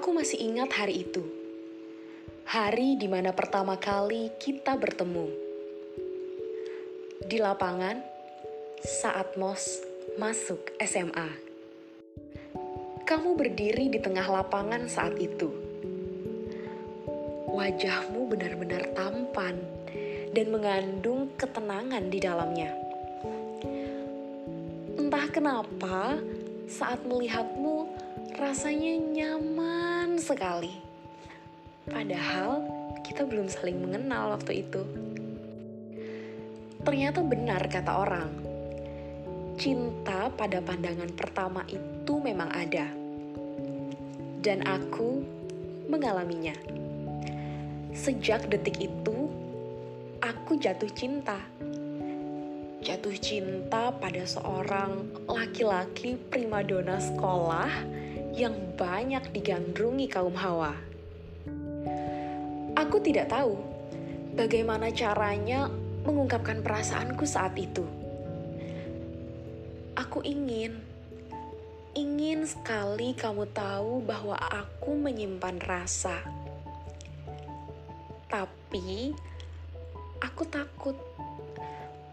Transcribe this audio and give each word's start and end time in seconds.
Aku 0.00 0.16
masih 0.16 0.40
ingat 0.40 0.72
hari 0.80 1.04
itu. 1.04 1.20
Hari 2.48 2.96
di 2.96 3.04
mana 3.04 3.36
pertama 3.36 3.76
kali 3.76 4.32
kita 4.40 4.72
bertemu. 4.72 5.28
Di 7.20 7.36
lapangan 7.36 8.00
saat 8.80 9.36
Mos 9.36 9.84
masuk 10.16 10.72
SMA. 10.80 11.28
Kamu 13.04 13.36
berdiri 13.36 13.92
di 13.92 14.00
tengah 14.00 14.24
lapangan 14.24 14.88
saat 14.88 15.20
itu. 15.20 15.52
Wajahmu 17.52 18.24
benar-benar 18.24 18.96
tampan 18.96 19.60
dan 20.32 20.46
mengandung 20.48 21.28
ketenangan 21.36 22.08
di 22.08 22.18
dalamnya. 22.24 22.72
Entah 24.96 25.28
kenapa, 25.28 26.16
saat 26.72 27.04
melihatmu 27.04 27.79
rasanya 28.40 28.96
nyaman 28.96 30.16
sekali. 30.16 30.80
Padahal 31.84 32.64
kita 33.04 33.28
belum 33.28 33.52
saling 33.52 33.76
mengenal 33.76 34.32
waktu 34.32 34.64
itu. 34.64 34.80
Ternyata 36.80 37.20
benar 37.20 37.60
kata 37.68 37.92
orang, 38.00 38.32
cinta 39.60 40.32
pada 40.32 40.64
pandangan 40.64 41.12
pertama 41.12 41.68
itu 41.68 42.16
memang 42.16 42.48
ada. 42.48 42.88
Dan 44.40 44.64
aku 44.64 45.20
mengalaminya. 45.92 46.56
Sejak 47.92 48.48
detik 48.48 48.80
itu, 48.80 49.28
aku 50.24 50.56
jatuh 50.56 50.88
cinta. 50.96 51.36
Jatuh 52.80 53.20
cinta 53.20 53.92
pada 53.92 54.24
seorang 54.24 55.12
laki-laki 55.28 56.16
primadona 56.32 56.96
sekolah 56.96 58.00
yang 58.34 58.54
banyak 58.78 59.34
digandrungi 59.34 60.06
kaum 60.06 60.34
hawa. 60.34 60.74
Aku 62.78 63.02
tidak 63.02 63.30
tahu 63.30 63.58
bagaimana 64.34 64.90
caranya 64.94 65.70
mengungkapkan 66.06 66.64
perasaanku 66.64 67.26
saat 67.26 67.54
itu. 67.58 67.84
Aku 69.98 70.24
ingin, 70.24 70.80
ingin 71.92 72.48
sekali 72.48 73.12
kamu 73.12 73.50
tahu 73.52 74.00
bahwa 74.00 74.38
aku 74.38 74.96
menyimpan 74.96 75.60
rasa. 75.60 76.24
Tapi 78.30 79.12
aku 80.22 80.42
takut. 80.48 80.96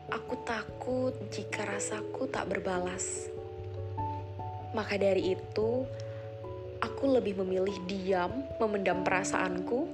Aku 0.07 0.39
takut 0.47 1.13
jika 1.31 1.67
rasaku 1.67 2.31
tak 2.31 2.47
berbalas. 2.47 3.27
Maka 4.71 4.99
dari 4.99 5.35
itu, 5.35 5.87
aku 6.81 7.17
lebih 7.17 7.39
memilih 7.41 7.75
diam, 7.89 8.45
memendam 8.61 9.01
perasaanku, 9.01 9.87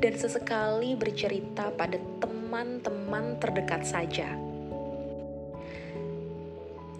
dan 0.00 0.16
sesekali 0.16 0.96
bercerita 0.96 1.68
pada 1.76 2.00
teman-teman 2.20 3.36
terdekat 3.36 3.84
saja. 3.84 4.32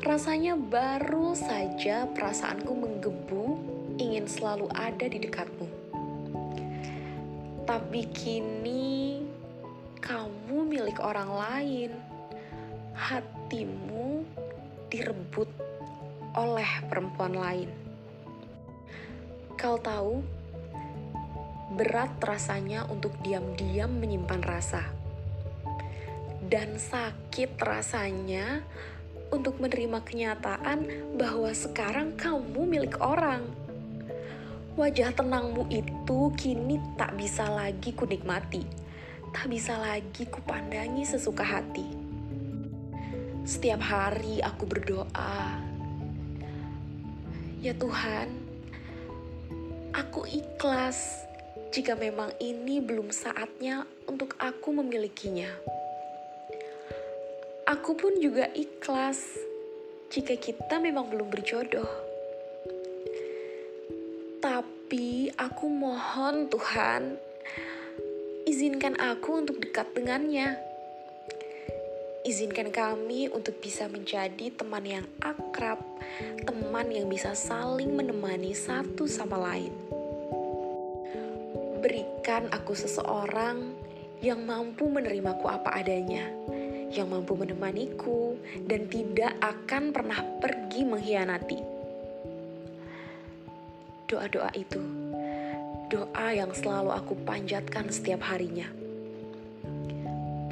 Rasanya 0.01 0.57
baru 0.57 1.37
saja 1.37 2.09
perasaanku 2.09 2.73
menggebu, 2.73 3.45
ingin 4.01 4.25
selalu 4.25 4.69
ada 4.73 5.05
di 5.05 5.21
dekatmu. 5.21 5.69
Tapi 7.69 8.01
kini 8.09 9.21
kamu 10.01 10.65
milik 10.67 10.99
orang 11.05 11.31
lain. 11.31 11.93
Hatimu 12.97 14.25
direbut 14.89 15.49
oleh 16.35 16.71
perempuan 16.89 17.37
lain. 17.37 17.80
Kau 19.61 19.77
tahu, 19.77 20.25
berat 21.77 22.17
rasanya 22.25 22.89
untuk 22.89 23.13
diam-diam 23.21 23.93
menyimpan 23.93 24.41
rasa, 24.41 24.89
dan 26.49 26.81
sakit 26.81 27.61
rasanya 27.61 28.65
untuk 29.29 29.61
menerima 29.61 30.01
kenyataan 30.01 30.89
bahwa 31.21 31.53
sekarang 31.53 32.17
kamu 32.17 32.65
milik 32.65 33.05
orang. 33.05 33.45
Wajah 34.81 35.13
tenangmu 35.13 35.69
itu 35.69 36.33
kini 36.41 36.81
tak 36.97 37.21
bisa 37.21 37.45
lagi 37.53 37.93
kunikmati, 37.93 38.65
tak 39.37 39.45
bisa 39.53 39.77
lagi 39.77 40.25
kupandangi 40.25 41.05
sesuka 41.05 41.45
hati. 41.45 41.85
Setiap 43.45 43.85
hari 43.85 44.41
aku 44.41 44.65
berdoa, 44.65 45.61
"Ya 47.61 47.77
Tuhan, 47.77 48.40
Aku 49.91 50.23
ikhlas 50.23 51.27
jika 51.75 51.99
memang 51.99 52.31
ini 52.39 52.79
belum 52.79 53.11
saatnya 53.11 53.83
untuk 54.07 54.39
aku 54.39 54.71
memilikinya. 54.71 55.51
Aku 57.67 57.99
pun 57.99 58.15
juga 58.23 58.47
ikhlas 58.55 59.19
jika 60.15 60.39
kita 60.39 60.79
memang 60.79 61.11
belum 61.11 61.27
berjodoh. 61.27 61.91
Tapi 64.39 65.35
aku 65.35 65.67
mohon 65.67 66.47
Tuhan, 66.47 67.19
izinkan 68.47 68.95
aku 68.95 69.43
untuk 69.43 69.59
dekat 69.59 69.91
dengannya. 69.91 70.70
Izinkan 72.21 72.69
kami 72.69 73.33
untuk 73.33 73.65
bisa 73.65 73.89
menjadi 73.89 74.53
teman 74.53 74.85
yang 74.85 75.09
akrab, 75.25 75.81
teman 76.45 76.93
yang 76.93 77.09
bisa 77.09 77.33
saling 77.33 77.97
menemani 77.97 78.53
satu 78.53 79.09
sama 79.09 79.41
lain. 79.41 79.73
Berikan 81.81 82.53
aku 82.53 82.77
seseorang 82.77 83.73
yang 84.21 84.45
mampu 84.45 84.93
menerimaku 84.93 85.49
apa 85.49 85.81
adanya, 85.81 86.29
yang 86.93 87.09
mampu 87.09 87.41
menemaniku, 87.41 88.37
dan 88.69 88.85
tidak 88.93 89.33
akan 89.41 89.89
pernah 89.89 90.21
pergi 90.45 90.85
mengkhianati. 90.85 91.59
Doa-doa 94.13 94.53
itu, 94.61 94.83
doa 95.89 96.37
yang 96.37 96.53
selalu 96.53 96.93
aku 96.93 97.17
panjatkan 97.25 97.89
setiap 97.89 98.29
harinya. 98.29 98.69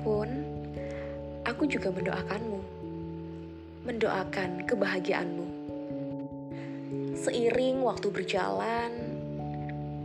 Pun, 0.00 0.47
aku 1.58 1.66
juga 1.66 1.90
mendoakanmu, 1.90 2.60
mendoakan 3.82 4.62
kebahagiaanmu. 4.62 5.46
Seiring 7.18 7.82
waktu 7.82 8.14
berjalan, 8.14 8.94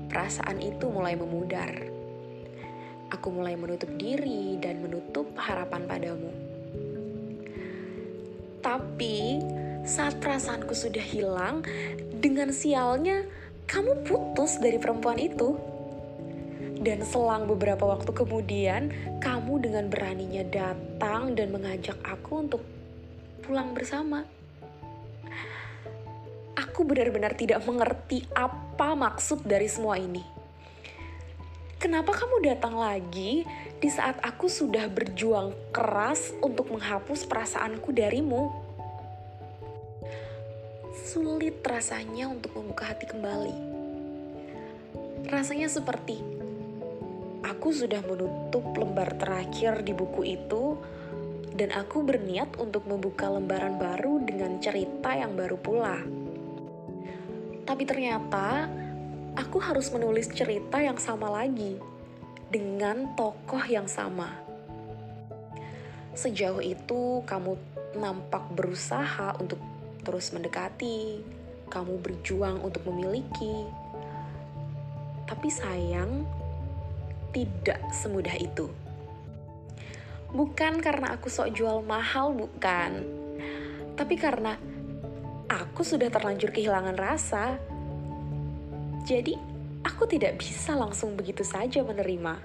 perasaan 0.10 0.58
itu 0.66 0.90
mulai 0.90 1.14
memudar. 1.14 1.78
Aku 3.14 3.30
mulai 3.30 3.54
menutup 3.54 3.86
diri 4.02 4.58
dan 4.58 4.82
menutup 4.82 5.30
harapan 5.38 5.86
padamu. 5.86 6.34
Tapi 8.66 9.38
saat 9.86 10.18
perasaanku 10.18 10.74
sudah 10.74 11.06
hilang, 11.06 11.62
dengan 12.18 12.50
sialnya 12.50 13.30
kamu 13.70 14.02
putus 14.10 14.58
dari 14.58 14.82
perempuan 14.82 15.22
itu. 15.22 15.54
Dan 16.84 17.00
selang 17.08 17.48
beberapa 17.48 17.88
waktu 17.88 18.12
kemudian, 18.12 18.92
kamu 19.24 19.64
dengan 19.64 19.88
beraninya 19.88 20.44
datang 20.44 21.32
dan 21.32 21.56
mengajak 21.56 21.96
aku 22.04 22.44
untuk 22.44 22.60
pulang 23.40 23.72
bersama. 23.72 24.28
Aku 26.60 26.84
benar-benar 26.84 27.40
tidak 27.40 27.64
mengerti 27.64 28.28
apa 28.36 29.00
maksud 29.00 29.48
dari 29.48 29.72
semua 29.72 29.96
ini. 29.96 30.20
Kenapa 31.80 32.12
kamu 32.12 32.52
datang 32.52 32.76
lagi 32.76 33.48
di 33.80 33.90
saat 33.92 34.20
aku 34.20 34.52
sudah 34.52 34.88
berjuang 34.92 35.56
keras 35.72 36.36
untuk 36.44 36.68
menghapus 36.68 37.24
perasaanku 37.24 37.96
darimu? 37.96 38.52
Sulit 41.00 41.64
rasanya 41.64 42.28
untuk 42.28 42.60
membuka 42.60 42.92
hati 42.92 43.08
kembali. 43.08 43.56
Rasanya 45.32 45.72
seperti 45.72 46.33
aku 47.64 47.72
sudah 47.72 48.04
menutup 48.04 48.76
lembar 48.76 49.16
terakhir 49.16 49.88
di 49.88 49.96
buku 49.96 50.36
itu, 50.36 50.76
dan 51.56 51.72
aku 51.72 52.04
berniat 52.04 52.60
untuk 52.60 52.84
membuka 52.84 53.32
lembaran 53.32 53.80
baru 53.80 54.20
dengan 54.20 54.60
cerita 54.60 55.16
yang 55.16 55.32
baru 55.32 55.56
pula. 55.56 55.96
Tapi 57.64 57.84
ternyata 57.88 58.68
aku 59.40 59.64
harus 59.64 59.88
menulis 59.96 60.28
cerita 60.36 60.84
yang 60.84 61.00
sama 61.00 61.32
lagi 61.32 61.80
dengan 62.52 63.16
tokoh 63.16 63.64
yang 63.64 63.88
sama. 63.88 64.28
Sejauh 66.20 66.60
itu, 66.60 67.24
kamu 67.24 67.56
nampak 67.96 68.44
berusaha 68.60 69.40
untuk 69.40 69.64
terus 70.04 70.36
mendekati, 70.36 71.24
kamu 71.72 71.96
berjuang 72.04 72.60
untuk 72.60 72.84
memiliki, 72.92 73.72
tapi 75.24 75.48
sayang 75.48 76.43
tidak 77.34 77.82
semudah 77.92 78.38
itu. 78.38 78.70
Bukan 80.34 80.82
karena 80.82 81.14
aku 81.14 81.30
sok 81.30 81.54
jual 81.54 81.82
mahal, 81.86 82.34
bukan. 82.34 83.06
Tapi 83.94 84.16
karena 84.18 84.58
aku 85.46 85.86
sudah 85.86 86.10
terlanjur 86.10 86.50
kehilangan 86.50 86.98
rasa. 86.98 87.58
Jadi, 89.06 89.38
aku 89.86 90.10
tidak 90.10 90.42
bisa 90.42 90.74
langsung 90.74 91.14
begitu 91.14 91.46
saja 91.46 91.86
menerima. 91.86 92.40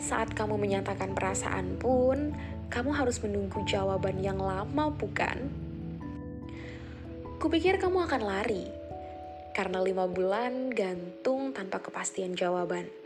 Saat 0.00 0.32
kamu 0.32 0.56
menyatakan 0.56 1.12
perasaan 1.12 1.76
pun, 1.76 2.32
kamu 2.72 2.90
harus 2.96 3.20
menunggu 3.20 3.60
jawaban 3.68 4.24
yang 4.24 4.40
lama, 4.40 4.88
bukan? 4.88 5.52
Kupikir 7.36 7.76
kamu 7.76 8.08
akan 8.08 8.22
lari, 8.24 8.64
karena 9.52 9.84
lima 9.84 10.08
bulan 10.08 10.72
gantung 10.72 11.52
tanpa 11.52 11.84
kepastian 11.84 12.32
jawaban. 12.32 13.01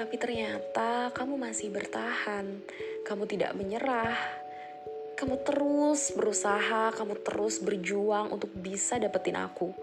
Tapi 0.00 0.16
ternyata 0.16 1.12
kamu 1.12 1.36
masih 1.36 1.68
bertahan, 1.68 2.64
kamu 3.04 3.28
tidak 3.28 3.52
menyerah, 3.52 4.16
kamu 5.12 5.44
terus 5.44 6.16
berusaha, 6.16 6.88
kamu 6.96 7.20
terus 7.20 7.60
berjuang 7.60 8.32
untuk 8.32 8.48
bisa 8.48 8.96
dapetin 8.96 9.36
aku. 9.36 9.76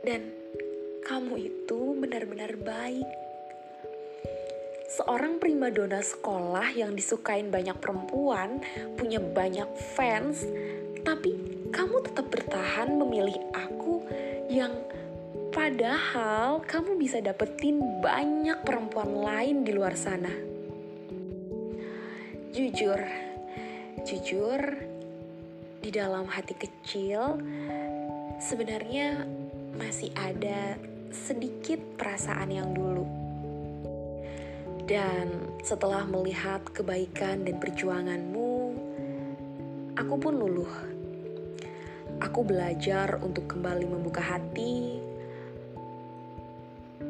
Dan 0.00 0.32
kamu 1.04 1.44
itu 1.44 1.92
benar-benar 1.92 2.56
baik. 2.56 3.04
Seorang 4.96 5.36
primadona 5.36 6.00
sekolah 6.00 6.72
yang 6.72 6.96
disukain 6.96 7.52
banyak 7.52 7.76
perempuan, 7.84 8.64
punya 8.96 9.20
banyak 9.20 9.68
fans, 9.92 10.40
tapi 11.04 11.36
kamu 11.68 12.00
tetap 12.00 12.32
bertahan 12.32 12.96
memilih 12.96 13.36
aku 13.52 14.08
yang 14.48 14.72
padahal 15.52 16.64
kamu 16.64 16.96
bisa 16.96 17.20
dapetin 17.20 17.78
banyak 18.00 18.64
perempuan 18.64 19.12
lain 19.12 19.62
di 19.62 19.72
luar 19.76 19.92
sana. 19.94 20.32
Jujur, 22.56 23.00
jujur, 24.02 24.60
di 25.84 25.90
dalam 25.92 26.24
hati 26.26 26.56
kecil 26.56 27.36
sebenarnya 28.40 29.28
masih 29.76 30.08
ada 30.16 30.76
sedikit 31.12 31.78
perasaan 32.00 32.48
yang 32.48 32.72
dulu 32.72 33.22
dan 34.92 35.30
setelah 35.62 36.02
melihat 36.04 36.60
kebaikan 36.74 37.46
dan 37.46 37.56
perjuanganmu, 37.62 38.52
aku 39.94 40.14
pun 40.18 40.34
luluh. 40.34 40.72
Aku 42.20 42.42
belajar 42.44 43.18
untuk 43.22 43.50
kembali 43.50 43.86
membuka 43.86 44.22
hati. 44.22 44.98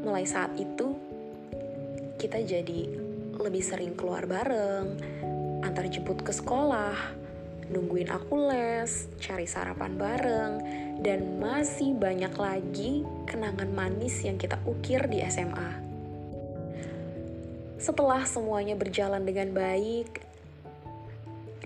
Mulai 0.03 0.27
saat 0.27 0.51
itu, 0.59 0.99
kita 2.19 2.43
jadi 2.43 2.91
lebih 3.39 3.63
sering 3.63 3.95
keluar 3.95 4.27
bareng, 4.27 4.99
antar 5.63 5.87
jemput 5.87 6.21
ke 6.27 6.35
sekolah, 6.35 6.95
nungguin 7.71 8.11
aku 8.11 8.51
les, 8.51 9.09
cari 9.23 9.47
sarapan 9.47 9.95
bareng, 9.95 10.53
dan 11.01 11.39
masih 11.39 11.95
banyak 11.95 12.35
lagi 12.35 13.07
kenangan 13.31 13.71
manis 13.71 14.21
yang 14.27 14.37
kita 14.37 14.59
ukir 14.67 15.07
di 15.07 15.23
SMA. 15.27 15.71
Setelah 17.83 18.23
semuanya 18.27 18.79
berjalan 18.79 19.27
dengan 19.27 19.51
baik, 19.51 20.23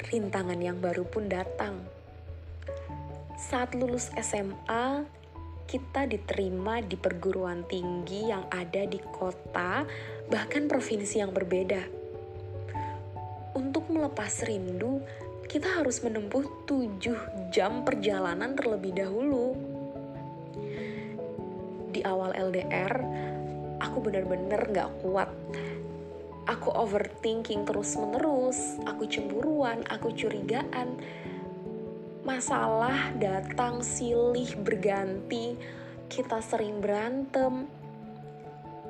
rintangan 0.09 0.57
yang 0.57 0.81
baru 0.81 1.05
pun 1.05 1.29
datang. 1.29 1.77
Saat 3.37 3.77
lulus 3.77 4.09
SMA, 4.17 5.05
kita 5.67 6.07
diterima 6.07 6.79
di 6.79 6.95
perguruan 6.95 7.67
tinggi 7.67 8.31
yang 8.31 8.47
ada 8.55 8.87
di 8.87 9.03
kota, 9.03 9.83
bahkan 10.31 10.71
provinsi 10.71 11.19
yang 11.19 11.35
berbeda. 11.35 11.83
Untuk 13.59 13.91
melepas 13.91 14.47
rindu, 14.47 15.03
kita 15.51 15.83
harus 15.83 16.01
menempuh 16.07 16.67
tujuh 16.71 17.51
jam 17.51 17.83
perjalanan 17.83 18.55
terlebih 18.55 18.95
dahulu. 18.95 19.59
Di 21.91 22.01
awal 22.07 22.31
LDR, 22.39 22.95
aku 23.83 23.99
benar-benar 23.99 24.71
gak 24.71 24.91
kuat 25.03 25.31
aku 26.47 26.71
overthinking 26.71 27.67
terus-menerus, 27.67 28.79
aku 28.87 29.05
cemburuan, 29.11 29.83
aku 29.91 30.15
curigaan. 30.15 30.95
Masalah 32.27 33.15
datang 33.23 33.87
silih 33.87 34.59
berganti, 34.59 35.55
kita 36.11 36.43
sering 36.43 36.83
berantem. 36.83 37.71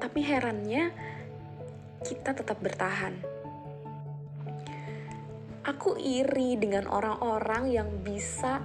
Tapi 0.00 0.25
herannya, 0.25 0.88
kita 2.00 2.33
tetap 2.33 2.56
bertahan. 2.65 3.12
Aku 5.69 6.00
iri 6.00 6.56
dengan 6.56 6.88
orang-orang 6.88 7.77
yang 7.77 7.93
bisa 8.00 8.65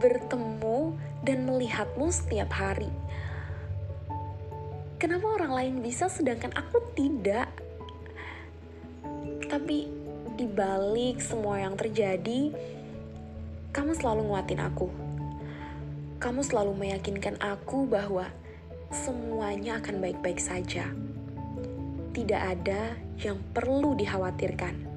bertemu 0.00 0.96
dan 1.20 1.44
melihatmu 1.44 2.08
setiap 2.08 2.56
hari. 2.56 2.88
Kenapa 4.96 5.28
orang 5.28 5.52
lain 5.52 5.74
bisa 5.84 6.08
sedangkan 6.08 6.56
aku 6.56 6.80
tidak? 6.96 7.52
Tapi 9.44 9.92
di 10.40 10.48
balik 10.48 11.20
semua 11.20 11.60
yang 11.60 11.76
terjadi, 11.76 12.48
kamu 13.76 13.92
selalu 13.92 14.32
nguatin 14.32 14.60
aku. 14.64 14.88
Kamu 16.16 16.40
selalu 16.40 16.72
meyakinkan 16.80 17.36
aku 17.44 17.84
bahwa 17.84 18.24
semuanya 18.88 19.76
akan 19.84 20.00
baik-baik 20.00 20.40
saja. 20.40 20.88
Tidak 22.16 22.40
ada 22.40 22.96
yang 23.20 23.36
perlu 23.52 23.92
dikhawatirkan. 23.92 24.96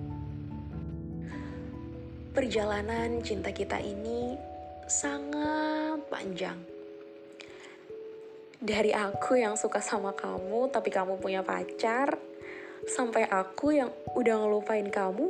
Perjalanan 2.32 3.20
cinta 3.20 3.52
kita 3.52 3.84
ini 3.84 4.40
sangat 4.88 6.00
panjang. 6.08 6.56
Dari 8.64 8.96
aku 8.96 9.44
yang 9.44 9.60
suka 9.60 9.84
sama 9.84 10.16
kamu, 10.16 10.72
tapi 10.72 10.88
kamu 10.88 11.20
punya 11.20 11.44
pacar, 11.44 12.16
sampai 12.88 13.28
aku 13.28 13.76
yang 13.76 13.92
udah 14.16 14.40
ngelupain 14.40 14.88
kamu, 14.88 15.28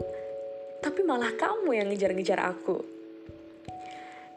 tapi 0.86 1.02
malah 1.02 1.34
kamu 1.34 1.82
yang 1.82 1.90
ngejar-ngejar 1.90 2.46
aku. 2.46 2.99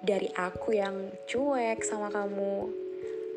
Dari 0.02 0.26
aku 0.34 0.74
yang 0.74 1.14
cuek 1.30 1.86
sama 1.86 2.10
kamu, 2.10 2.66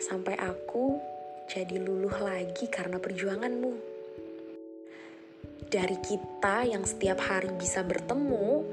sampai 0.02 0.34
aku 0.34 0.98
jadi 1.46 1.78
luluh 1.78 2.18
lagi 2.18 2.66
karena 2.66 2.98
perjuanganmu. 2.98 3.74
Dari 5.70 5.98
kita 6.02 6.66
yang 6.66 6.82
setiap 6.82 7.22
hari 7.22 7.54
bisa 7.54 7.86
bertemu, 7.86 8.66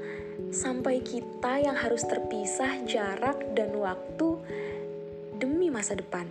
sampai 0.49 1.05
kita 1.05 1.61
yang 1.61 1.77
harus 1.77 2.01
terpisah 2.09 2.81
jarak 2.89 3.37
dan 3.53 3.69
waktu 3.77 4.41
demi 5.37 5.69
masa 5.69 5.93
depan. 5.93 6.25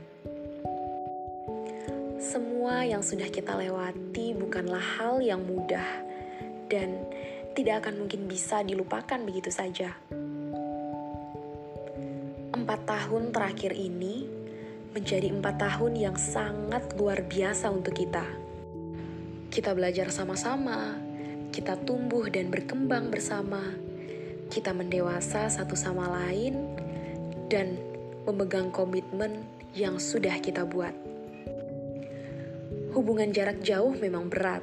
Semua 2.19 2.83
yang 2.83 3.07
sudah 3.07 3.31
kita 3.31 3.55
lewati 3.55 4.35
bukanlah 4.35 4.83
hal 4.99 5.23
yang 5.23 5.47
mudah 5.47 5.87
dan 6.67 7.07
tidak 7.55 7.87
akan 7.87 8.03
mungkin 8.03 8.27
bisa 8.27 8.67
dilupakan 8.67 9.23
begitu 9.23 9.55
saja. 9.55 9.95
Empat 12.63 12.87
tahun 12.87 13.35
terakhir 13.35 13.75
ini 13.75 14.23
menjadi 14.95 15.35
empat 15.35 15.59
tahun 15.59 15.99
yang 15.99 16.15
sangat 16.15 16.95
luar 16.95 17.27
biasa 17.27 17.75
untuk 17.75 17.91
kita. 17.99 18.23
Kita 19.51 19.75
belajar 19.75 20.15
sama-sama, 20.15 20.95
kita 21.51 21.75
tumbuh 21.83 22.31
dan 22.31 22.55
berkembang 22.55 23.11
bersama, 23.11 23.75
kita 24.47 24.71
mendewasa 24.71 25.51
satu 25.51 25.75
sama 25.75 26.07
lain, 26.23 26.71
dan 27.51 27.75
memegang 28.31 28.71
komitmen 28.71 29.43
yang 29.75 29.99
sudah 29.99 30.39
kita 30.39 30.63
buat 30.63 30.95
hubungan 32.93 33.33
jarak 33.33 33.59
jauh 33.65 33.97
memang 33.97 34.29
berat. 34.29 34.61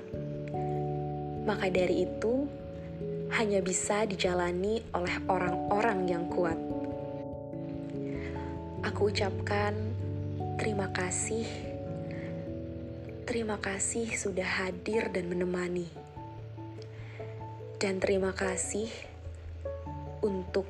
Maka 1.49 1.67
dari 1.73 2.05
itu, 2.05 2.45
hanya 3.33 3.57
bisa 3.57 4.05
dijalani 4.05 4.85
oleh 4.93 5.15
orang-orang 5.25 6.05
yang 6.05 6.29
kuat. 6.29 6.58
Aku 8.79 9.12
ucapkan 9.12 9.75
terima 10.55 10.88
kasih. 10.95 11.43
Terima 13.27 13.59
kasih 13.59 14.07
sudah 14.15 14.48
hadir 14.48 15.12
dan 15.12 15.27
menemani. 15.27 15.91
Dan 17.75 18.00
terima 18.00 18.31
kasih 18.31 18.88
untuk 20.24 20.67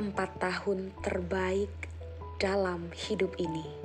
empat 0.00 0.40
tahun 0.40 0.92
terbaik 1.04 1.72
dalam 2.40 2.88
hidup 2.96 3.36
ini. 3.36 3.83